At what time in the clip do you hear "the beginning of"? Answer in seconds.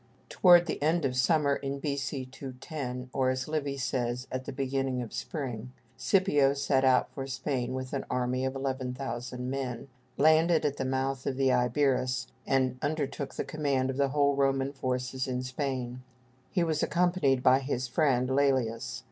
4.45-5.13